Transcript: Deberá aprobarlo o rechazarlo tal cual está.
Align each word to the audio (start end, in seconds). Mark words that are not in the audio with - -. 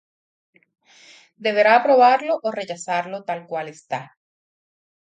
Deberá 1.45 1.73
aprobarlo 1.75 2.33
o 2.47 2.49
rechazarlo 2.59 3.17
tal 3.29 3.39
cual 3.49 3.67
está. 3.77 4.01